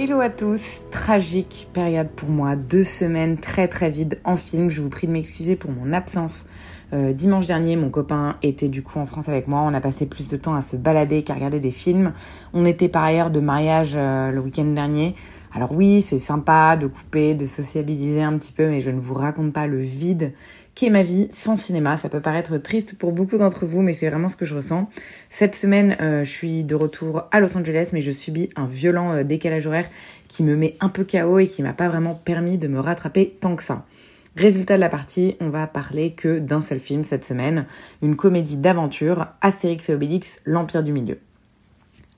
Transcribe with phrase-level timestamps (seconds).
[0.00, 4.80] Hello à tous, tragique période pour moi, deux semaines très très vides en film, je
[4.80, 6.46] vous prie de m'excuser pour mon absence.
[6.92, 9.60] Euh, dimanche dernier, mon copain était du coup en France avec moi.
[9.62, 12.12] On a passé plus de temps à se balader qu'à regarder des films.
[12.54, 15.16] On était par ailleurs de mariage euh, le week-end dernier.
[15.52, 19.14] Alors oui, c'est sympa de couper, de sociabiliser un petit peu, mais je ne vous
[19.14, 20.32] raconte pas le vide
[20.78, 21.96] qu'est ma vie sans cinéma?
[21.96, 24.88] Ça peut paraître triste pour beaucoup d'entre vous, mais c'est vraiment ce que je ressens.
[25.28, 29.12] Cette semaine, euh, je suis de retour à Los Angeles, mais je subis un violent
[29.12, 29.88] euh, décalage horaire
[30.28, 33.36] qui me met un peu KO et qui m'a pas vraiment permis de me rattraper
[33.40, 33.86] tant que ça.
[34.36, 37.66] Résultat de la partie, on va parler que d'un seul film cette semaine,
[38.00, 41.18] une comédie d'aventure, Astérix et Obélix, l'Empire du Milieu.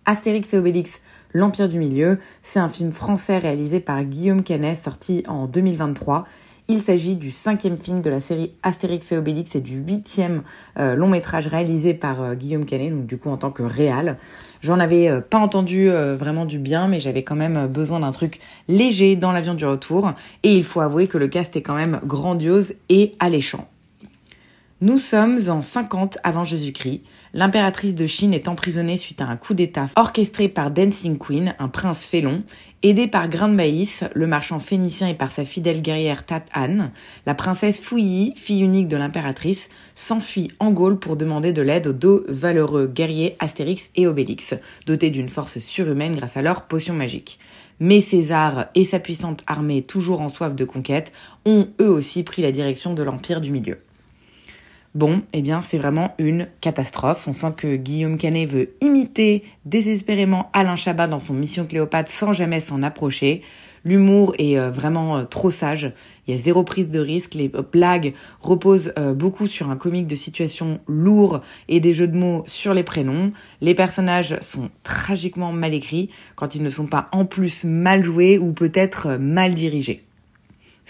[0.04, 1.00] Astérix et Obélix,
[1.32, 6.26] l'Empire du Milieu, c'est un film français réalisé par Guillaume Canet, sorti en 2023.
[6.72, 10.42] Il s'agit du cinquième film de la série Astérix et Obélix et du huitième
[10.78, 14.18] euh, long métrage réalisé par euh, Guillaume Canet, donc du coup en tant que réal.
[14.60, 18.38] J'en avais euh, pas entendu vraiment du bien, mais j'avais quand même besoin d'un truc
[18.68, 20.12] léger dans l'avion du retour.
[20.44, 23.66] Et il faut avouer que le cast est quand même grandiose et alléchant.
[24.82, 27.02] Nous sommes en 50 avant Jésus-Christ.
[27.34, 31.68] L'impératrice de Chine est emprisonnée suite à un coup d'État orchestré par Dancing Queen, un
[31.68, 32.44] prince félon.
[32.82, 36.92] Aidée par Grain de Maïs, le marchand phénicien et par sa fidèle guerrière Tat Anne,
[37.26, 41.92] la princesse Fouilly, fille unique de l'impératrice, s'enfuit en Gaule pour demander de l'aide aux
[41.92, 44.54] deux valeureux guerriers Astérix et Obélix,
[44.86, 47.38] dotés d'une force surhumaine grâce à leur potion magique.
[47.80, 51.12] Mais César et sa puissante armée, toujours en soif de conquête,
[51.44, 53.76] ont eux aussi pris la direction de l'Empire du Milieu.
[54.96, 57.28] Bon, eh bien, c'est vraiment une catastrophe.
[57.28, 62.32] On sent que Guillaume Canet veut imiter désespérément Alain Chabat dans son Mission Cléopâtre sans
[62.32, 63.42] jamais s'en approcher.
[63.84, 65.92] L'humour est euh, vraiment euh, trop sage.
[66.26, 67.34] Il y a zéro prise de risque.
[67.34, 72.18] Les euh, blagues reposent beaucoup sur un comique de situation lourd et des jeux de
[72.18, 73.30] mots sur les prénoms.
[73.60, 78.38] Les personnages sont tragiquement mal écrits quand ils ne sont pas en plus mal joués
[78.38, 80.02] ou peut-être mal dirigés.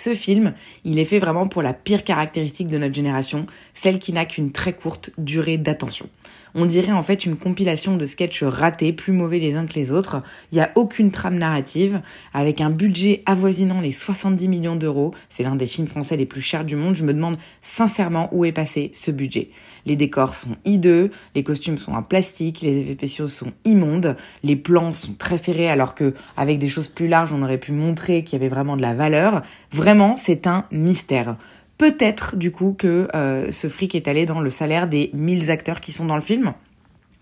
[0.02, 0.54] Ce film,
[0.86, 3.44] il est fait vraiment pour la pire caractéristique de notre génération,
[3.74, 6.08] celle qui n'a qu'une très courte durée d'attention.
[6.54, 9.92] On dirait en fait une compilation de sketchs ratés, plus mauvais les uns que les
[9.92, 10.22] autres.
[10.52, 12.00] Il n'y a aucune trame narrative,
[12.32, 15.12] avec un budget avoisinant les 70 millions d'euros.
[15.28, 16.94] C'est l'un des films français les plus chers du monde.
[16.94, 19.50] Je me demande sincèrement où est passé ce budget.
[19.86, 24.56] Les décors sont hideux, les costumes sont en plastique, les effets spéciaux sont immondes, les
[24.56, 28.24] plans sont très serrés alors que avec des choses plus larges on aurait pu montrer
[28.24, 29.42] qu'il y avait vraiment de la valeur.
[29.72, 31.36] Vraiment, c'est un mystère.
[31.78, 35.80] Peut-être du coup que euh, ce fric est allé dans le salaire des 1000 acteurs
[35.80, 36.52] qui sont dans le film?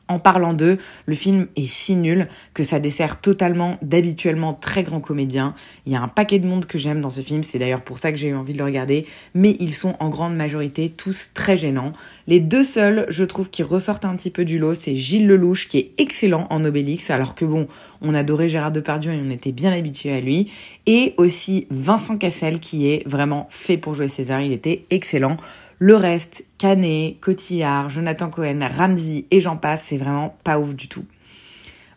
[0.08, 5.00] En parlant d'eux, le film est si nul que ça dessert totalement d'habituellement très grands
[5.00, 5.54] comédiens.
[5.84, 7.98] Il y a un paquet de monde que j'aime dans ce film, c'est d'ailleurs pour
[7.98, 11.32] ça que j'ai eu envie de le regarder, mais ils sont en grande majorité tous
[11.34, 11.92] très gênants.
[12.26, 15.68] Les deux seuls, je trouve, qui ressortent un petit peu du lot, c'est Gilles Lelouch
[15.68, 17.68] qui est excellent en Obélix, alors que bon,
[18.00, 20.50] on adorait Gérard Depardieu et on était bien habitué à lui,
[20.86, 25.36] et aussi Vincent Cassel qui est vraiment fait pour jouer César, il était excellent.
[25.80, 30.88] Le reste, Canet, Cotillard, Jonathan Cohen, Ramsey et j'en passe, c'est vraiment pas ouf du
[30.88, 31.04] tout.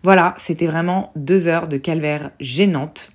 [0.03, 3.11] Voilà, c'était vraiment deux heures de calvaire gênante.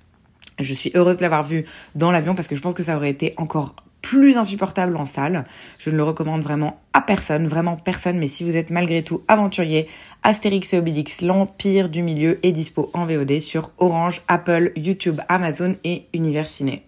[0.59, 3.09] Je suis heureuse de l'avoir vu dans l'avion parce que je pense que ça aurait
[3.09, 5.45] été encore plus insupportable en salle.
[5.79, 9.21] Je ne le recommande vraiment à personne, vraiment personne, mais si vous êtes malgré tout
[9.27, 9.87] aventurier,
[10.23, 15.75] Astérix et Obélix, l'Empire du Milieu est dispo en VOD sur Orange, Apple, YouTube, Amazon
[15.83, 16.86] et Univers Ciné.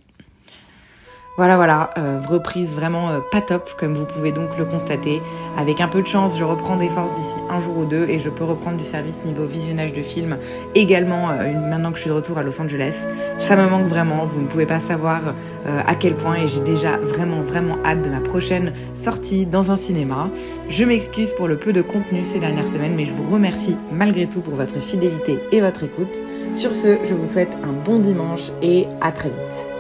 [1.40, 5.22] Voilà, voilà, euh, reprise vraiment euh, pas top, comme vous pouvez donc le constater.
[5.58, 8.20] Avec un peu de chance, je reprends des forces d'ici un jour ou deux et
[8.20, 10.38] je peux reprendre du service niveau visionnage de films
[10.76, 13.06] également euh, maintenant que je suis de retour à Los Angeles.
[13.38, 15.22] Ça me manque vraiment, vous ne pouvez pas savoir
[15.66, 19.78] à quel point et j'ai déjà vraiment, vraiment hâte de ma prochaine sortie dans un
[19.78, 20.30] cinéma.
[20.68, 24.28] Je m'excuse pour le peu de contenu ces dernières semaines, mais je vous remercie malgré
[24.28, 26.22] tout pour votre fidélité et votre écoute.
[26.52, 29.79] Sur ce, je vous souhaite un bon dimanche et à très vite.